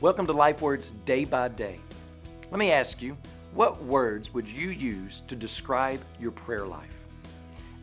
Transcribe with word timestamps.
Welcome 0.00 0.28
to 0.28 0.32
Life 0.32 0.62
Words 0.62 0.92
Day 0.92 1.24
by 1.24 1.48
Day. 1.48 1.80
Let 2.52 2.60
me 2.60 2.70
ask 2.70 3.02
you, 3.02 3.16
what 3.52 3.82
words 3.82 4.32
would 4.32 4.48
you 4.48 4.70
use 4.70 5.24
to 5.26 5.34
describe 5.34 6.00
your 6.20 6.30
prayer 6.30 6.68
life? 6.68 6.94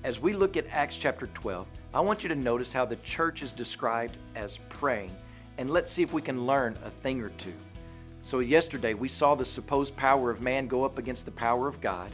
As 0.05 0.17
we 0.17 0.31
look 0.31 0.55
at 0.55 0.65
Acts 0.69 0.97
chapter 0.97 1.27
12, 1.33 1.67
I 1.93 1.99
want 1.99 2.23
you 2.23 2.29
to 2.29 2.35
notice 2.35 2.71
how 2.71 2.85
the 2.85 2.95
church 2.97 3.43
is 3.43 3.51
described 3.51 4.17
as 4.33 4.59
praying, 4.69 5.11
and 5.57 5.69
let's 5.69 5.91
see 5.91 6.03
if 6.03 6.13
we 6.13 6.21
can 6.21 6.45
learn 6.45 6.77
a 6.85 6.89
thing 6.89 7.19
or 7.19 7.31
two. 7.31 7.51
So, 8.21 8.39
yesterday 8.39 8.93
we 8.93 9.09
saw 9.09 9.35
the 9.35 9.43
supposed 9.43 9.93
power 9.97 10.31
of 10.31 10.41
man 10.41 10.69
go 10.69 10.85
up 10.85 10.97
against 10.97 11.25
the 11.25 11.31
power 11.31 11.67
of 11.67 11.81
God, 11.81 12.13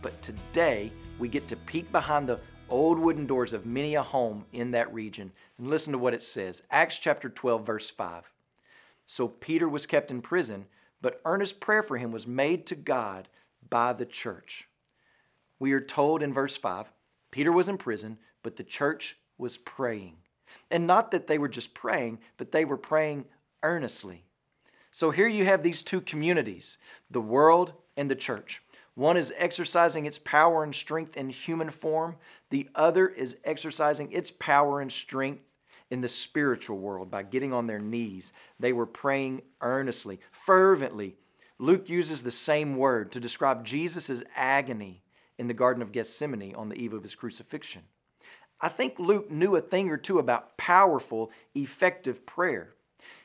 but 0.00 0.22
today 0.22 0.90
we 1.18 1.28
get 1.28 1.46
to 1.48 1.56
peek 1.56 1.92
behind 1.92 2.26
the 2.26 2.40
old 2.70 2.98
wooden 2.98 3.26
doors 3.26 3.52
of 3.52 3.66
many 3.66 3.96
a 3.96 4.02
home 4.02 4.46
in 4.54 4.70
that 4.70 4.90
region 4.94 5.30
and 5.58 5.68
listen 5.68 5.92
to 5.92 5.98
what 5.98 6.14
it 6.14 6.22
says. 6.22 6.62
Acts 6.70 6.98
chapter 6.98 7.28
12, 7.28 7.66
verse 7.66 7.90
5. 7.90 8.30
So 9.06 9.28
Peter 9.28 9.68
was 9.68 9.86
kept 9.86 10.10
in 10.10 10.22
prison, 10.22 10.66
but 11.00 11.20
earnest 11.24 11.60
prayer 11.60 11.82
for 11.82 11.98
him 11.98 12.12
was 12.12 12.26
made 12.26 12.66
to 12.66 12.74
God 12.74 13.28
by 13.68 13.92
the 13.92 14.06
church. 14.06 14.68
We 15.58 15.72
are 15.72 15.80
told 15.80 16.22
in 16.22 16.32
verse 16.32 16.56
5 16.56 16.90
Peter 17.30 17.50
was 17.50 17.68
in 17.68 17.78
prison, 17.78 18.18
but 18.42 18.56
the 18.56 18.64
church 18.64 19.18
was 19.38 19.56
praying. 19.56 20.16
And 20.70 20.86
not 20.86 21.10
that 21.10 21.26
they 21.26 21.38
were 21.38 21.48
just 21.48 21.74
praying, 21.74 22.20
but 22.36 22.52
they 22.52 22.64
were 22.64 22.76
praying 22.76 23.24
earnestly. 23.62 24.24
So 24.90 25.10
here 25.10 25.26
you 25.26 25.44
have 25.44 25.62
these 25.62 25.82
two 25.82 26.00
communities 26.00 26.78
the 27.10 27.20
world 27.20 27.72
and 27.96 28.08
the 28.08 28.14
church. 28.14 28.62
One 28.94 29.16
is 29.16 29.32
exercising 29.36 30.06
its 30.06 30.18
power 30.18 30.62
and 30.62 30.72
strength 30.72 31.16
in 31.16 31.28
human 31.28 31.70
form, 31.70 32.16
the 32.50 32.68
other 32.76 33.08
is 33.08 33.36
exercising 33.42 34.12
its 34.12 34.30
power 34.30 34.80
and 34.80 34.92
strength 34.92 35.42
in 35.90 36.00
the 36.00 36.08
spiritual 36.08 36.78
world 36.78 37.10
by 37.10 37.22
getting 37.22 37.52
on 37.52 37.66
their 37.66 37.78
knees. 37.78 38.32
They 38.58 38.72
were 38.72 38.86
praying 38.86 39.42
earnestly, 39.60 40.20
fervently. 40.30 41.16
Luke 41.58 41.88
uses 41.88 42.22
the 42.22 42.30
same 42.30 42.76
word 42.76 43.12
to 43.12 43.20
describe 43.20 43.64
Jesus' 43.64 44.22
agony 44.34 45.02
in 45.38 45.46
the 45.46 45.54
Garden 45.54 45.82
of 45.82 45.92
Gethsemane 45.92 46.54
on 46.54 46.68
the 46.68 46.76
eve 46.76 46.92
of 46.92 47.02
his 47.02 47.14
crucifixion. 47.14 47.82
I 48.60 48.68
think 48.68 48.98
Luke 48.98 49.30
knew 49.30 49.56
a 49.56 49.60
thing 49.60 49.90
or 49.90 49.96
two 49.96 50.18
about 50.18 50.56
powerful, 50.56 51.30
effective 51.54 52.24
prayer. 52.24 52.74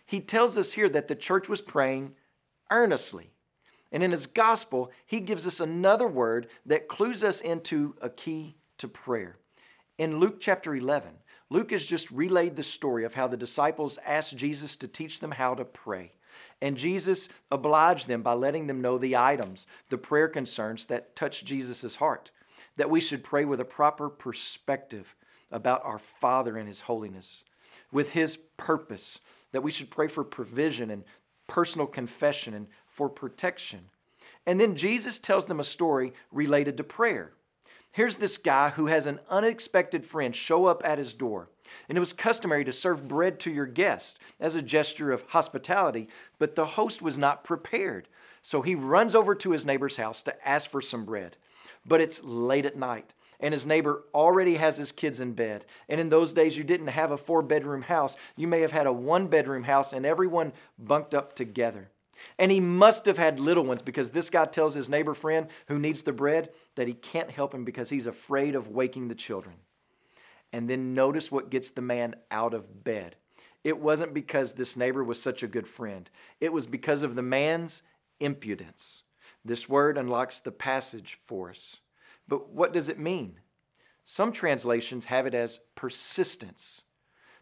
He 0.06 0.20
tells 0.20 0.58
us 0.58 0.74
here 0.74 0.90
that 0.90 1.08
the 1.08 1.16
church 1.16 1.48
was 1.48 1.62
praying 1.62 2.16
earnestly. 2.72 3.32
And 3.92 4.04
in 4.04 4.12
his 4.12 4.28
gospel, 4.28 4.92
he 5.06 5.20
gives 5.20 5.48
us 5.48 5.60
another 5.60 6.08
word 6.08 6.48
that 6.66 6.88
clues 6.88 7.24
us 7.24 7.42
into 7.42 7.96
a 8.02 8.10
key 8.10 8.56
to 8.78 8.88
prayer. 8.88 9.38
In 9.98 10.20
Luke 10.20 10.40
chapter 10.40 10.76
11, 10.76 11.12
Luke 11.50 11.72
has 11.72 11.86
just 11.86 12.12
relayed 12.12 12.56
the 12.56 12.64
story 12.64 13.04
of 13.04 13.16
how 13.16 13.28
the 13.28 13.38
disciples 13.38 13.98
asked 14.06 14.38
Jesus 14.38 14.76
to 14.78 14.88
teach 14.88 15.20
them 15.20 15.32
how 15.32 15.56
to 15.56 15.66
pray. 15.66 16.12
And 16.62 16.78
Jesus 16.78 17.28
obliged 17.52 18.08
them 18.08 18.22
by 18.22 18.34
letting 18.34 18.68
them 18.68 18.82
know 18.82 18.98
the 18.98 19.18
items, 19.18 19.66
the 19.90 19.98
prayer 19.98 20.28
concerns 20.28 20.86
that 20.86 21.16
touch 21.16 21.44
Jesus' 21.44 21.96
heart, 21.96 22.32
that 22.78 22.90
we 22.90 23.02
should 23.02 23.24
pray 23.24 23.46
with 23.46 23.60
a 23.60 23.66
proper 23.66 24.10
perspective 24.10 25.16
about 25.52 25.84
our 25.84 25.98
Father 25.98 26.58
and 26.58 26.68
His 26.68 26.82
holiness, 26.82 27.44
with 27.92 28.12
His 28.12 28.38
purpose, 28.58 29.20
that 29.52 29.64
we 29.64 29.72
should 29.72 29.90
pray 29.90 30.08
for 30.08 30.24
provision 30.24 30.92
and 30.92 31.04
personal 31.48 31.88
confession 31.88 32.54
and 32.54 32.68
for 32.86 33.10
protection. 33.10 33.80
And 34.46 34.60
then 34.60 34.76
Jesus 34.76 35.18
tells 35.18 35.48
them 35.48 35.60
a 35.60 35.64
story 35.64 36.14
related 36.32 36.78
to 36.78 36.84
prayer. 36.84 37.32
Here's 37.92 38.18
this 38.18 38.38
guy 38.38 38.70
who 38.70 38.86
has 38.86 39.06
an 39.06 39.20
unexpected 39.30 40.06
friend 40.06 40.36
show 40.36 40.66
up 40.66 40.82
at 40.86 41.00
his 41.00 41.14
door. 41.14 41.50
And 41.88 41.98
it 41.98 42.00
was 42.00 42.14
customary 42.14 42.64
to 42.66 42.72
serve 42.72 43.08
bread 43.08 43.40
to 43.42 43.52
your 43.52 43.66
guest 43.66 44.20
as 44.40 44.56
a 44.56 44.62
gesture 44.62 45.12
of 45.12 45.24
hospitality, 45.28 46.08
but 46.38 46.56
the 46.56 46.66
host 46.66 47.02
was 47.02 47.18
not 47.18 47.44
prepared. 47.44 48.08
So 48.42 48.62
he 48.62 48.76
runs 48.76 49.16
over 49.16 49.36
to 49.36 49.52
his 49.52 49.66
neighbor's 49.66 49.98
house 49.98 50.24
to 50.24 50.48
ask 50.48 50.70
for 50.70 50.82
some 50.82 51.06
bread. 51.06 51.38
But 51.86 52.02
it's 52.02 52.24
late 52.24 52.66
at 52.66 52.78
night, 52.78 53.14
and 53.40 53.54
his 53.54 53.66
neighbor 53.66 54.04
already 54.14 54.56
has 54.56 54.78
his 54.78 54.92
kids 54.92 55.20
in 55.20 55.34
bed. 55.34 55.66
And 55.88 56.00
in 56.00 56.10
those 56.10 56.34
days, 56.34 56.58
you 56.58 56.64
didn't 56.64 56.88
have 56.88 57.12
a 57.12 57.18
four 57.18 57.42
bedroom 57.42 57.82
house. 57.82 58.16
You 58.36 58.48
may 58.48 58.62
have 58.62 58.72
had 58.72 58.88
a 58.88 58.94
one 58.94 59.28
bedroom 59.28 59.64
house, 59.64 59.94
and 59.94 60.06
everyone 60.06 60.54
bunked 60.78 61.14
up 61.14 61.36
together. 61.36 61.90
And 62.38 62.52
he 62.52 62.60
must 62.60 63.06
have 63.06 63.18
had 63.18 63.40
little 63.40 63.64
ones 63.64 63.82
because 63.82 64.12
this 64.12 64.30
guy 64.30 64.46
tells 64.46 64.74
his 64.74 64.90
neighbor 64.90 65.14
friend 65.14 65.48
who 65.68 65.80
needs 65.80 66.04
the 66.04 66.14
bread 66.14 66.50
that 66.76 66.88
he 66.88 66.94
can't 66.94 67.32
help 67.32 67.54
him 67.54 67.66
because 67.66 67.90
he's 67.90 68.06
afraid 68.06 68.56
of 68.56 68.70
waking 68.70 69.08
the 69.08 69.16
children. 69.16 69.56
And 70.52 70.70
then 70.70 70.94
notice 70.94 71.32
what 71.32 71.50
gets 71.50 71.72
the 71.72 71.82
man 71.82 72.16
out 72.32 72.54
of 72.54 72.84
bed. 72.84 73.16
It 73.64 73.80
wasn't 73.80 74.14
because 74.14 74.54
this 74.54 74.78
neighbor 74.78 75.04
was 75.04 75.22
such 75.22 75.44
a 75.44 75.48
good 75.48 75.68
friend, 75.68 76.10
it 76.40 76.54
was 76.54 76.68
because 76.68 77.04
of 77.04 77.16
the 77.16 77.22
man's 77.22 77.82
impudence. 78.20 79.04
This 79.46 79.70
word 79.70 79.98
unlocks 79.98 80.40
the 80.40 80.52
passage 80.52 81.20
for 81.26 81.50
us. 81.50 81.78
But 82.28 82.50
what 82.50 82.74
does 82.74 82.90
it 82.90 83.00
mean? 83.00 83.40
Some 84.04 84.32
translations 84.32 85.06
have 85.06 85.26
it 85.26 85.34
as 85.34 85.60
persistence. 85.76 86.84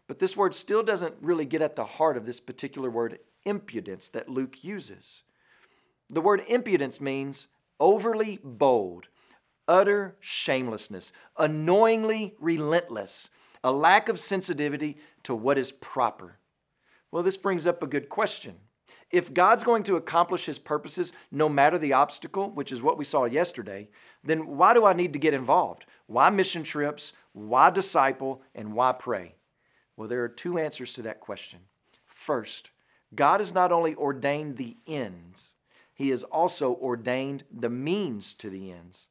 But 0.08 0.18
this 0.18 0.36
word 0.36 0.54
still 0.54 0.82
doesn't 0.82 1.14
really 1.20 1.44
get 1.44 1.62
at 1.62 1.76
the 1.76 1.84
heart 1.84 2.16
of 2.16 2.26
this 2.26 2.40
particular 2.40 2.90
word 2.90 3.20
impudence 3.44 4.08
that 4.08 4.28
Luke 4.28 4.64
uses. 4.64 5.22
The 6.08 6.22
word 6.22 6.42
impudence 6.48 7.00
means 7.00 7.48
overly 7.78 8.40
bold, 8.42 9.08
utter 9.68 10.16
shamelessness, 10.18 11.12
annoyingly 11.36 12.34
relentless, 12.40 13.28
a 13.62 13.70
lack 13.70 14.08
of 14.08 14.18
sensitivity 14.18 14.96
to 15.24 15.34
what 15.34 15.58
is 15.58 15.70
proper. 15.70 16.38
Well, 17.10 17.22
this 17.22 17.36
brings 17.36 17.66
up 17.66 17.82
a 17.82 17.86
good 17.86 18.08
question. 18.08 18.56
If 19.10 19.32
God's 19.32 19.64
going 19.64 19.82
to 19.84 19.96
accomplish 19.96 20.46
his 20.46 20.58
purposes 20.58 21.12
no 21.30 21.48
matter 21.48 21.78
the 21.78 21.94
obstacle, 21.94 22.50
which 22.50 22.72
is 22.72 22.82
what 22.82 22.98
we 22.98 23.04
saw 23.04 23.24
yesterday, 23.24 23.88
then 24.24 24.56
why 24.56 24.74
do 24.74 24.84
I 24.84 24.92
need 24.92 25.12
to 25.14 25.18
get 25.18 25.34
involved? 25.34 25.86
Why 26.06 26.30
mission 26.30 26.62
trips? 26.62 27.12
Why 27.32 27.70
disciple? 27.70 28.42
And 28.54 28.74
why 28.74 28.92
pray? 28.92 29.34
Well, 29.98 30.06
there 30.06 30.22
are 30.22 30.28
two 30.28 30.58
answers 30.58 30.92
to 30.92 31.02
that 31.02 31.18
question. 31.18 31.58
First, 32.06 32.70
God 33.16 33.40
has 33.40 33.52
not 33.52 33.72
only 33.72 33.96
ordained 33.96 34.56
the 34.56 34.76
ends, 34.86 35.54
He 35.92 36.10
has 36.10 36.22
also 36.22 36.76
ordained 36.76 37.42
the 37.52 37.68
means 37.68 38.32
to 38.34 38.48
the 38.48 38.70
ends. 38.70 39.08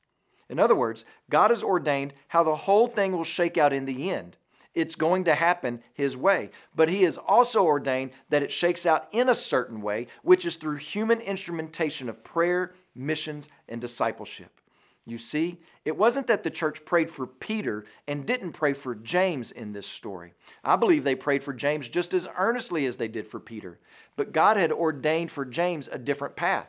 In 0.48 0.59
other 0.59 0.75
words, 0.75 1.03
God 1.30 1.50
has 1.50 1.62
ordained 1.62 2.14
how 2.30 2.44
the 2.44 2.56
whole 2.56 2.88
thing 2.88 3.12
will 3.12 3.25
shake 3.25 3.58
out 3.58 3.74
in 3.74 3.84
the 3.84 4.12
end. 4.12 4.38
It's 4.74 4.96
going 4.96 5.25
to 5.25 5.36
happen 5.36 5.84
His 5.94 6.16
way. 6.16 6.52
But 6.74 6.88
He 6.88 7.04
has 7.04 7.18
also 7.18 7.66
ordained 7.66 8.12
that 8.30 8.44
it 8.44 8.52
shakes 8.52 8.86
out 8.86 9.09
in 9.12 9.28
a 9.28 9.36
certain 9.36 9.81
way, 9.81 10.08
which 10.24 10.46
is 10.46 10.56
through 10.56 10.78
human 10.78 11.19
instrumentation 11.19 12.08
of 12.08 12.24
prayer, 12.24 12.72
missions, 12.96 13.50
and 13.68 13.81
discipleship. 13.81 14.56
You 15.07 15.18
see, 15.18 15.62
it 15.85 15.95
wasn't 15.95 16.28
that 16.28 16.44
the 16.44 16.50
church 16.50 16.84
prayed 16.84 17.09
for 17.09 17.25
Peter 17.25 17.85
and 18.09 18.25
didn't 18.25 18.51
pray 18.51 18.73
for 18.73 18.94
James 18.94 19.51
in 19.51 19.72
this 19.72 19.88
story. 19.88 20.34
I 20.66 20.75
believe 20.75 21.06
they 21.06 21.16
prayed 21.16 21.44
for 21.44 21.53
James 21.53 21.88
just 21.88 22.13
as 22.13 22.28
earnestly 22.38 22.85
as 22.85 22.97
they 22.97 23.07
did 23.07 23.25
for 23.25 23.40
Peter. 23.40 23.79
But 24.18 24.34
God 24.34 24.57
had 24.57 24.73
ordained 24.73 25.31
for 25.31 25.45
James 25.45 25.88
a 25.88 25.97
different 25.97 26.35
path. 26.35 26.68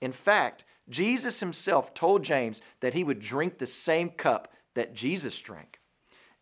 In 0.00 0.12
fact, 0.12 0.64
Jesus 0.88 1.40
himself 1.40 1.92
told 1.92 2.22
James 2.24 2.62
that 2.80 2.94
he 2.94 3.04
would 3.04 3.20
drink 3.20 3.58
the 3.58 3.66
same 3.66 4.08
cup 4.08 4.50
that 4.72 4.94
Jesus 4.94 5.38
drank. 5.42 5.78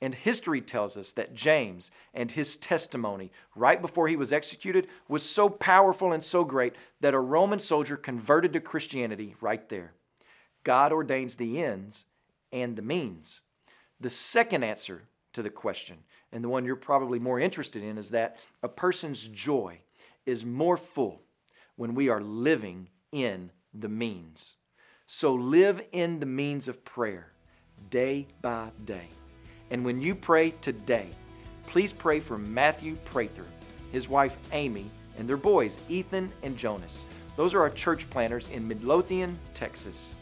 And 0.00 0.14
history 0.14 0.60
tells 0.60 0.96
us 0.96 1.12
that 1.14 1.34
James 1.34 1.90
and 2.14 2.30
his 2.30 2.54
testimony 2.54 3.32
right 3.56 3.82
before 3.82 4.06
he 4.06 4.14
was 4.14 4.32
executed 4.32 4.86
was 5.08 5.28
so 5.28 5.48
powerful 5.48 6.12
and 6.12 6.22
so 6.22 6.44
great 6.44 6.76
that 7.00 7.14
a 7.14 7.20
Roman 7.20 7.58
soldier 7.58 7.96
converted 7.96 8.52
to 8.52 8.60
Christianity 8.60 9.34
right 9.40 9.68
there. 9.68 9.92
God 10.64 10.92
ordains 10.92 11.36
the 11.36 11.62
ends 11.62 12.04
and 12.52 12.76
the 12.76 12.82
means. 12.82 13.40
The 14.00 14.10
second 14.10 14.64
answer 14.64 15.02
to 15.32 15.42
the 15.42 15.50
question, 15.50 15.98
and 16.32 16.42
the 16.42 16.48
one 16.48 16.64
you're 16.64 16.76
probably 16.76 17.18
more 17.18 17.40
interested 17.40 17.82
in, 17.82 17.98
is 17.98 18.10
that 18.10 18.36
a 18.62 18.68
person's 18.68 19.26
joy 19.28 19.78
is 20.26 20.44
more 20.44 20.76
full 20.76 21.22
when 21.76 21.94
we 21.94 22.08
are 22.08 22.20
living 22.20 22.88
in 23.12 23.50
the 23.74 23.88
means. 23.88 24.56
So 25.06 25.34
live 25.34 25.82
in 25.92 26.20
the 26.20 26.26
means 26.26 26.68
of 26.68 26.84
prayer 26.84 27.32
day 27.90 28.26
by 28.40 28.70
day. 28.84 29.08
And 29.70 29.84
when 29.84 30.00
you 30.00 30.14
pray 30.14 30.50
today, 30.60 31.08
please 31.66 31.92
pray 31.92 32.20
for 32.20 32.38
Matthew 32.38 32.96
Prather, 33.04 33.46
his 33.90 34.08
wife 34.08 34.36
Amy, 34.52 34.86
and 35.18 35.28
their 35.28 35.36
boys 35.36 35.78
Ethan 35.88 36.30
and 36.42 36.56
Jonas. 36.56 37.04
Those 37.36 37.54
are 37.54 37.60
our 37.60 37.70
church 37.70 38.08
planters 38.10 38.48
in 38.48 38.66
Midlothian, 38.68 39.38
Texas. 39.54 40.14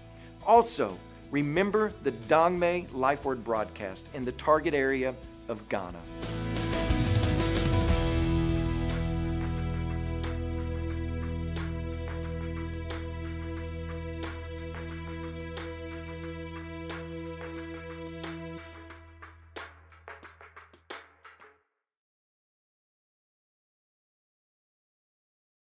Also, 0.47 0.97
remember 1.31 1.93
the 2.03 2.13
Dangme 2.13 2.93
Life 2.93 3.25
Word 3.25 3.45
broadcast 3.45 4.09
in 4.15 4.25
the 4.25 4.33
target 4.33 4.75
area 4.75 5.15
of 5.49 5.69
Ghana. 5.69 6.01